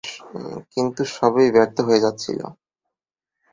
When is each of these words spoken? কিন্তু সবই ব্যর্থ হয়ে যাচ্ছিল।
কিন্তু 0.73 1.01
সবই 1.15 1.47
ব্যর্থ 1.51 1.77
হয়ে 1.81 2.03
যাচ্ছিল। 2.05 2.39